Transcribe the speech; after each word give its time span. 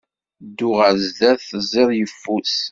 Ddu 0.47 0.69
ɣer 0.77 0.93
sdat, 1.07 1.39
tezziḍ 1.49 1.89
yeffus. 1.97 2.55